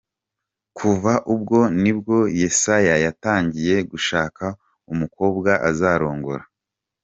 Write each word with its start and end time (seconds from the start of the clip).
Kuva 0.77 1.13
ubwo 1.33 1.57
ni 1.81 1.91
bwo 1.97 2.17
Yesaya 2.41 2.95
yatangiye 3.05 3.75
gushaka 3.91 4.45
umukobwa 4.91 5.51
azarongora. 5.69 6.43